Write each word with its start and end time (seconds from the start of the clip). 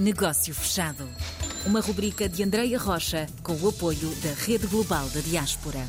Negócio 0.00 0.54
Fechado. 0.54 1.06
Uma 1.66 1.82
rubrica 1.82 2.26
de 2.26 2.42
Andreia 2.42 2.78
Rocha 2.78 3.26
com 3.42 3.52
o 3.52 3.68
apoio 3.68 4.08
da 4.22 4.32
Rede 4.32 4.66
Global 4.66 5.06
da 5.10 5.20
Diaspora. 5.20 5.80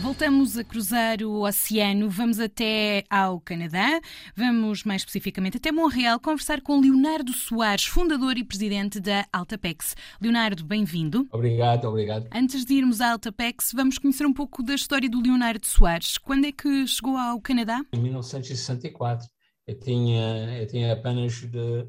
Voltamos 0.00 0.56
a 0.56 0.64
cruzar 0.64 1.22
o 1.22 1.46
oceano, 1.46 2.08
vamos 2.08 2.40
até 2.40 3.04
ao 3.10 3.38
Canadá, 3.40 4.00
vamos 4.34 4.84
mais 4.84 5.02
especificamente 5.02 5.58
até 5.58 5.70
Montreal 5.70 6.18
conversar 6.18 6.62
com 6.62 6.80
Leonardo 6.80 7.30
Soares, 7.34 7.84
fundador 7.84 8.38
e 8.38 8.44
presidente 8.44 8.98
da 8.98 9.26
Altapex. 9.30 9.94
Leonardo, 10.18 10.64
bem-vindo. 10.64 11.28
Obrigado, 11.30 11.86
obrigado. 11.86 12.26
Antes 12.32 12.64
de 12.64 12.72
irmos 12.72 13.02
à 13.02 13.12
Altapex, 13.12 13.72
vamos 13.74 13.98
conhecer 13.98 14.24
um 14.24 14.32
pouco 14.32 14.62
da 14.62 14.74
história 14.74 15.10
do 15.10 15.20
Leonardo 15.20 15.66
Soares. 15.66 16.16
Quando 16.16 16.46
é 16.46 16.52
que 16.52 16.86
chegou 16.86 17.18
ao 17.18 17.38
Canadá? 17.38 17.82
Em 17.92 18.00
1964. 18.00 19.28
Eu 19.66 19.78
tinha, 19.78 20.58
eu 20.58 20.66
tinha 20.66 20.92
apenas 20.92 21.34
de 21.34 21.86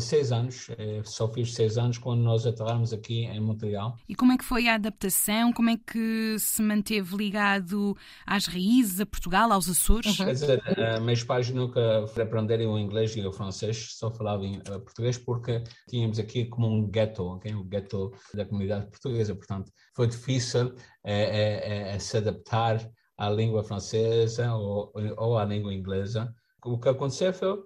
seis 0.00 0.30
anos, 0.32 0.68
eh, 0.76 1.00
só 1.04 1.32
fiz 1.32 1.54
seis 1.54 1.78
anos 1.78 1.96
quando 1.96 2.20
nós 2.20 2.46
aterramos 2.46 2.92
aqui 2.92 3.24
em 3.24 3.40
Montreal. 3.40 3.96
E 4.08 4.14
como 4.14 4.32
é 4.32 4.36
que 4.36 4.44
foi 4.44 4.68
a 4.68 4.74
adaptação? 4.74 5.52
Como 5.52 5.70
é 5.70 5.76
que 5.78 6.36
se 6.38 6.60
manteve 6.60 7.16
ligado 7.16 7.96
às 8.26 8.46
raízes, 8.46 9.00
a 9.00 9.06
Portugal, 9.06 9.50
aos 9.50 9.68
Açores? 9.68 10.18
Uhum. 10.18 10.26
Quer 10.26 10.32
dizer, 10.32 10.58
uh, 10.58 11.00
meus 11.00 11.24
pais 11.24 11.48
nunca 11.50 12.04
aprenderam 12.20 12.74
o 12.74 12.78
inglês 12.78 13.16
e 13.16 13.26
o 13.26 13.32
francês, 13.32 13.94
só 13.94 14.10
falavam 14.10 14.60
português 14.84 15.16
porque 15.16 15.62
tínhamos 15.88 16.18
aqui 16.18 16.44
como 16.44 16.68
um 16.68 16.86
ghetto, 16.86 17.22
okay? 17.22 17.54
o 17.54 17.64
ghetto 17.64 18.12
da 18.34 18.44
comunidade 18.44 18.86
portuguesa, 18.90 19.34
portanto 19.34 19.72
foi 19.94 20.06
difícil 20.06 20.66
uh, 20.66 22.00
se 22.00 22.18
adaptar 22.18 22.78
à 23.16 23.30
língua 23.30 23.64
francesa 23.64 24.54
ou, 24.54 24.92
ou 25.16 25.38
à 25.38 25.44
língua 25.44 25.72
inglesa. 25.72 26.32
O 26.64 26.78
que 26.78 26.88
aconteceu 26.88 27.32
foi 27.32 27.48
é, 27.48 27.58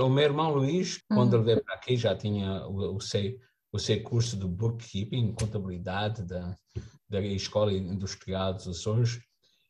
o 0.00 0.08
meu 0.08 0.24
irmão 0.24 0.54
Luís, 0.54 1.00
quando 1.08 1.34
uhum. 1.34 1.40
ele 1.40 1.46
veio 1.46 1.64
para 1.64 1.74
aqui, 1.74 1.96
já 1.96 2.14
tinha 2.16 2.66
o, 2.66 2.96
o, 2.96 3.00
seu, 3.00 3.36
o 3.72 3.78
seu 3.78 4.02
curso 4.02 4.36
de 4.36 4.46
bookkeeping, 4.46 5.32
contabilidade 5.32 6.22
da, 6.22 6.56
da 7.08 7.20
Escola 7.20 7.72
Industrial 7.72 8.54
dos 8.54 8.68
Açores. 8.68 9.20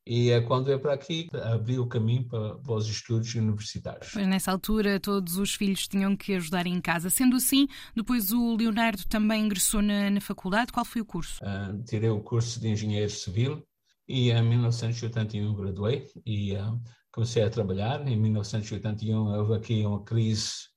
E 0.06 0.30
eh, 0.30 0.40
quando 0.42 0.66
veio 0.66 0.78
para 0.78 0.92
aqui, 0.92 1.28
abriu 1.32 1.82
o 1.82 1.86
caminho 1.86 2.28
para, 2.28 2.56
para, 2.56 2.74
os 2.74 2.86
estudos 2.86 3.34
universitários. 3.34 4.10
Pois 4.12 4.26
nessa 4.26 4.52
altura, 4.52 5.00
todos 5.00 5.38
os 5.38 5.54
filhos 5.54 5.88
tinham 5.88 6.14
que 6.14 6.34
ajudar 6.34 6.66
em 6.66 6.78
casa. 6.80 7.08
Sendo 7.08 7.36
assim, 7.36 7.66
depois 7.96 8.30
o 8.30 8.54
Leonardo 8.54 9.02
também 9.06 9.46
ingressou 9.46 9.80
na, 9.80 10.10
na 10.10 10.20
faculdade. 10.20 10.72
Qual 10.72 10.84
foi 10.84 11.00
o 11.00 11.06
curso? 11.06 11.42
Uh, 11.42 11.82
tirei 11.84 12.10
o 12.10 12.20
curso 12.20 12.60
de 12.60 12.68
Engenheiro 12.68 13.10
Civil 13.10 13.66
e 14.06 14.30
em 14.30 14.42
1981 14.42 15.54
graduei 15.54 16.06
e 16.26 16.52
uh, 16.52 16.78
comecei 17.14 17.44
a 17.44 17.50
trabalhar. 17.50 18.04
Em 18.08 18.16
1981 18.16 19.38
houve 19.38 19.54
aqui 19.54 19.86
uma 19.86 20.02
crise 20.02 20.68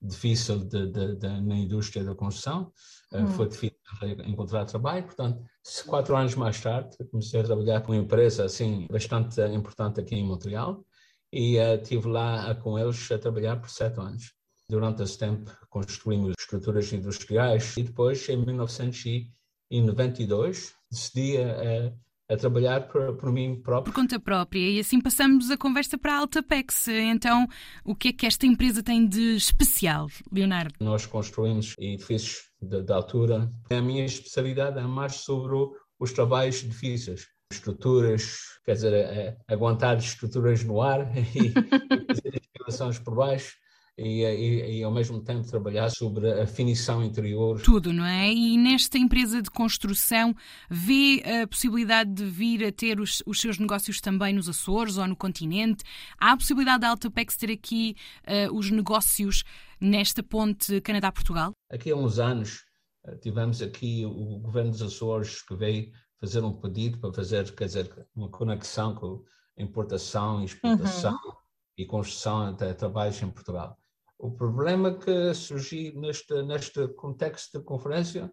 difícil 0.00 0.60
de, 0.60 0.86
de, 0.86 1.16
de, 1.16 1.40
na 1.40 1.56
indústria 1.56 2.04
da 2.04 2.14
construção, 2.14 2.72
hum. 3.12 3.26
foi 3.26 3.48
difícil 3.48 3.76
encontrar 4.24 4.64
trabalho, 4.64 5.04
portanto, 5.04 5.44
quatro 5.86 6.16
anos 6.16 6.34
mais 6.36 6.58
tarde 6.58 6.96
comecei 7.10 7.40
a 7.40 7.44
trabalhar 7.44 7.82
com 7.82 7.92
uma 7.92 8.00
empresa 8.00 8.46
assim 8.46 8.86
bastante 8.90 9.38
importante 9.42 10.00
aqui 10.00 10.14
em 10.14 10.24
Montreal 10.24 10.82
e 11.30 11.58
uh, 11.58 11.74
estive 11.74 12.08
lá 12.08 12.54
com 12.54 12.78
eles 12.78 13.12
a 13.12 13.18
trabalhar 13.18 13.56
por 13.56 13.68
sete 13.68 14.00
anos. 14.00 14.32
Durante 14.70 15.02
esse 15.02 15.18
tempo 15.18 15.54
construímos 15.68 16.34
estruturas 16.38 16.90
industriais 16.92 17.76
e 17.76 17.82
depois, 17.82 18.26
em 18.28 18.38
1992, 18.38 20.72
decidi 20.90 21.36
uh, 21.36 21.92
a 22.30 22.36
trabalhar 22.36 22.86
por, 22.86 23.16
por, 23.16 23.32
mim 23.32 23.60
próprio. 23.60 23.92
Por 23.92 24.00
conta 24.00 24.20
própria. 24.20 24.60
E 24.60 24.78
assim 24.78 25.00
passamos 25.00 25.50
a 25.50 25.56
conversa 25.56 25.98
para 25.98 26.14
a 26.14 26.18
Altapex. 26.18 26.86
Então, 26.88 27.46
o 27.84 27.94
que 27.94 28.08
é 28.08 28.12
que 28.12 28.24
esta 28.24 28.46
empresa 28.46 28.82
tem 28.82 29.06
de 29.06 29.34
especial, 29.34 30.06
Leonardo? 30.32 30.74
Nós 30.80 31.06
construímos 31.06 31.74
edifícios 31.78 32.50
de 32.62 32.92
altura. 32.92 33.50
A 33.70 33.80
minha 33.80 34.04
especialidade 34.04 34.78
é 34.78 34.82
mais 34.82 35.16
sobre 35.16 35.56
os 35.98 36.12
trabalhos 36.12 36.60
difíceis. 36.60 37.26
Estruturas, 37.52 38.38
quer 38.64 38.74
dizer, 38.74 38.92
é, 38.92 39.36
é 39.48 39.52
aguentar 39.52 39.98
estruturas 39.98 40.62
no 40.62 40.80
ar 40.80 41.10
e, 41.18 41.48
e 41.48 42.14
fazer 42.14 42.40
instalações 42.40 43.00
por 43.00 43.16
baixo 43.16 43.56
e, 44.00 44.24
e, 44.24 44.78
e, 44.78 44.82
ao 44.82 44.90
mesmo 44.90 45.20
tempo 45.20 45.46
trabalhar 45.46 45.90
sobre 45.90 46.32
a 46.40 46.46
finição 46.46 47.04
interior. 47.04 47.60
Tudo, 47.60 47.92
não 47.92 48.04
é? 48.04 48.32
E 48.32 48.56
nesta 48.56 48.96
empresa 48.96 49.42
de 49.42 49.50
construção 49.50 50.34
vê 50.70 51.22
a 51.42 51.46
possibilidade 51.46 52.10
de 52.10 52.24
vir 52.24 52.64
a 52.64 52.72
ter 52.72 52.98
os, 52.98 53.22
os 53.26 53.38
seus 53.38 53.58
negócios 53.58 54.00
também 54.00 54.32
nos 54.32 54.48
Açores 54.48 54.96
ou 54.96 55.06
no 55.06 55.14
continente? 55.14 55.84
Há 56.18 56.32
a 56.32 56.36
possibilidade 56.36 56.80
da 56.80 56.88
Altapex 56.88 57.36
ter 57.36 57.50
aqui 57.50 57.94
uh, 58.26 58.56
os 58.56 58.70
negócios 58.70 59.44
nesta 59.78 60.22
ponte 60.22 60.80
Canadá-Portugal? 60.80 61.52
Aqui 61.70 61.90
há 61.90 61.96
uns 61.96 62.18
anos 62.18 62.64
eh, 63.04 63.16
tivemos 63.16 63.60
aqui 63.60 64.04
o 64.06 64.38
governo 64.38 64.70
dos 64.70 64.82
Açores 64.82 65.42
que 65.42 65.54
veio 65.54 65.90
fazer 66.18 66.42
um 66.42 66.52
pedido 66.52 66.98
para 66.98 67.12
fazer, 67.12 67.54
quer 67.54 67.66
dizer, 67.66 68.06
uma 68.14 68.30
conexão 68.30 68.94
com 68.94 69.22
importação, 69.56 70.42
exportação 70.42 71.12
uhum. 71.12 71.32
e 71.76 71.86
construção 71.86 72.54
de 72.54 72.74
trabalhos 72.74 73.22
em 73.22 73.30
Portugal. 73.30 73.79
O 74.22 74.30
problema 74.30 74.92
que 74.98 75.32
surgiu 75.32 75.98
neste, 75.98 76.42
neste 76.42 76.86
contexto 76.88 77.58
de 77.58 77.64
conferência 77.64 78.30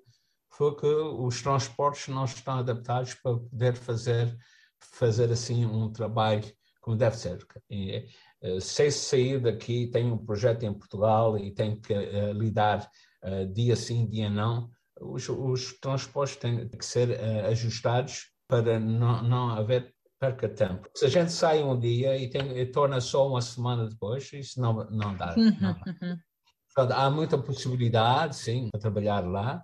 foi 0.49 0.75
que 0.75 0.85
os 0.85 1.41
transportes 1.41 2.13
não 2.13 2.25
estão 2.25 2.59
adaptados 2.59 3.13
para 3.13 3.37
poder 3.37 3.73
fazer, 3.73 4.37
fazer 4.79 5.31
assim 5.31 5.65
um 5.65 5.89
trabalho 5.89 6.43
como 6.81 6.97
deve 6.97 7.15
ser. 7.15 7.45
E, 7.69 8.05
eh, 8.41 8.59
se 8.59 8.91
sair 8.91 9.39
daqui, 9.39 9.87
tem 9.87 10.11
um 10.11 10.17
projeto 10.17 10.63
em 10.63 10.73
Portugal 10.73 11.37
e 11.37 11.53
tem 11.53 11.79
que 11.79 11.93
uh, 11.93 12.33
lidar 12.33 12.89
uh, 13.23 13.45
dia 13.53 13.75
sim, 13.75 14.07
dia 14.07 14.29
não, 14.29 14.69
os, 14.99 15.27
os 15.29 15.73
transportes 15.79 16.37
têm 16.37 16.67
que 16.67 16.85
ser 16.85 17.09
uh, 17.09 17.47
ajustados 17.47 18.31
para 18.47 18.79
não, 18.79 19.23
não 19.23 19.49
haver 19.49 19.93
perca 20.19 20.49
tempo. 20.49 20.89
Se 20.95 21.05
a 21.05 21.09
gente 21.09 21.31
sai 21.31 21.63
um 21.63 21.79
dia 21.79 22.17
e, 22.17 22.29
tem, 22.29 22.57
e 22.57 22.65
torna 22.65 22.99
só 22.99 23.27
uma 23.27 23.41
semana 23.41 23.87
depois, 23.87 24.31
isso 24.33 24.59
não, 24.59 24.73
não 24.89 25.15
dá. 25.15 25.35
Não 25.35 25.51
dá. 25.51 25.81
Uhum. 25.85 26.17
Portanto, 26.73 26.97
há 26.97 27.09
muita 27.09 27.37
possibilidade, 27.37 28.35
sim, 28.35 28.69
para 28.69 28.79
trabalhar 28.79 29.21
lá 29.21 29.63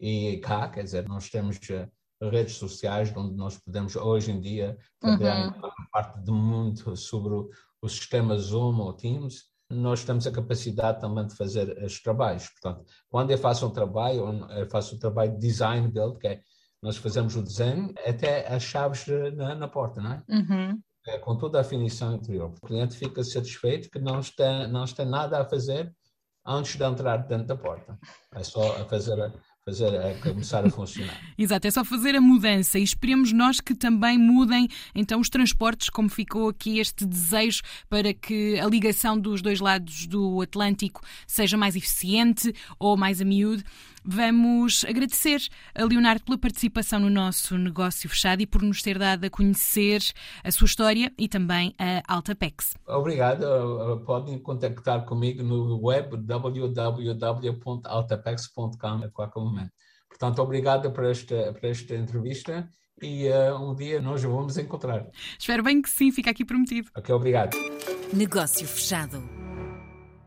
e 0.00 0.38
cá, 0.38 0.68
quer 0.68 0.82
dizer, 0.82 1.06
nós 1.06 1.28
temos 1.28 1.56
uh, 1.56 2.28
redes 2.28 2.56
sociais 2.56 3.14
onde 3.16 3.34
nós 3.36 3.58
podemos 3.58 3.96
hoje 3.96 4.30
em 4.30 4.40
dia 4.40 4.76
trabalhar 4.98 5.48
uhum. 5.48 5.68
em 5.68 5.90
parte 5.92 6.20
do 6.20 6.34
mundo 6.34 6.96
sobre 6.96 7.34
o, 7.34 7.50
o 7.82 7.88
sistema 7.88 8.36
Zoom 8.38 8.80
ou 8.80 8.92
Teams, 8.92 9.44
nós 9.70 10.04
temos 10.04 10.26
a 10.26 10.32
capacidade 10.32 11.00
também 11.00 11.26
de 11.26 11.36
fazer 11.36 11.82
os 11.82 12.00
trabalhos. 12.00 12.48
Portanto, 12.48 12.84
quando 13.08 13.30
eu 13.30 13.38
faço 13.38 13.66
um 13.66 13.70
trabalho, 13.70 14.46
eu 14.50 14.68
faço 14.68 14.94
o 14.94 14.96
um 14.96 15.00
trabalho 15.00 15.32
de 15.32 15.38
design 15.38 15.88
build, 15.88 16.18
que 16.18 16.28
é 16.28 16.40
nós 16.84 16.98
fazemos 16.98 17.34
o 17.34 17.42
desenho 17.42 17.94
até 18.06 18.46
as 18.46 18.62
chaves 18.62 19.06
na, 19.34 19.54
na 19.54 19.66
porta, 19.66 20.02
não 20.02 20.12
é? 20.12 20.22
Uhum. 20.28 20.78
é? 21.06 21.18
Com 21.18 21.34
toda 21.34 21.58
a 21.58 21.64
finição 21.64 22.14
interior. 22.14 22.52
O 22.62 22.66
cliente 22.66 22.94
fica 22.94 23.24
satisfeito 23.24 23.88
que 23.90 23.98
não 23.98 24.20
está, 24.20 24.68
não 24.68 24.84
está 24.84 25.02
nada 25.02 25.40
a 25.40 25.46
fazer 25.46 25.90
antes 26.46 26.76
de 26.76 26.84
entrar 26.84 27.16
dentro 27.26 27.46
da 27.46 27.56
porta. 27.56 27.98
É 28.34 28.44
só 28.44 28.82
a 28.82 28.84
fazer 28.84 29.16
fazer 29.64 29.96
a 29.96 30.14
começar 30.20 30.66
a 30.66 30.70
funcionar. 30.70 31.18
Exato, 31.38 31.66
é 31.66 31.70
só 31.70 31.82
fazer 31.82 32.14
a 32.14 32.20
mudança 32.20 32.78
e 32.78 32.82
esperemos 32.82 33.32
nós 33.32 33.60
que 33.60 33.74
também 33.74 34.18
mudem 34.18 34.68
então 34.94 35.18
os 35.18 35.30
transportes, 35.30 35.88
como 35.88 36.10
ficou 36.10 36.50
aqui 36.50 36.78
este 36.78 37.06
desejo 37.06 37.62
para 37.88 38.12
que 38.12 38.60
a 38.60 38.66
ligação 38.66 39.18
dos 39.18 39.40
dois 39.40 39.60
lados 39.60 40.06
do 40.06 40.42
Atlântico 40.42 41.00
seja 41.26 41.56
mais 41.56 41.74
eficiente 41.76 42.54
ou 42.78 42.94
mais 42.94 43.22
a 43.22 43.24
miúdo. 43.24 43.64
Vamos 44.04 44.84
agradecer 44.84 45.40
a 45.74 45.82
Leonardo 45.84 46.22
pela 46.24 46.36
participação 46.36 47.00
no 47.00 47.08
nosso 47.08 47.56
negócio 47.56 48.06
fechado 48.08 48.42
e 48.42 48.46
por 48.46 48.60
nos 48.62 48.82
ter 48.82 48.98
dado 48.98 49.24
a 49.24 49.30
conhecer 49.30 50.02
a 50.42 50.50
sua 50.50 50.66
história 50.66 51.12
e 51.18 51.28
também 51.28 51.74
a 51.78 52.02
Altapex. 52.06 52.74
Obrigado. 52.86 54.02
Podem 54.04 54.38
contactar 54.38 55.06
comigo 55.06 55.42
no 55.42 55.80
web 55.82 56.14
www.altapex.com 56.16 58.86
a 58.86 59.10
qualquer 59.10 59.40
momento. 59.40 59.72
Portanto, 60.08 60.42
obrigado 60.42 60.90
por 60.92 61.04
esta, 61.04 61.52
por 61.52 61.64
esta 61.64 61.94
entrevista 61.94 62.68
e 63.02 63.28
uh, 63.28 63.58
um 63.58 63.74
dia 63.74 64.00
nós 64.00 64.22
vamos 64.22 64.56
encontrar. 64.58 65.06
Espero 65.38 65.62
bem 65.62 65.82
que 65.82 65.88
sim, 65.88 66.12
fica 66.12 66.30
aqui 66.30 66.44
prometido. 66.44 66.90
Ok, 66.96 67.14
obrigado. 67.14 67.56
Negócio 68.12 68.66
fechado. 68.66 69.22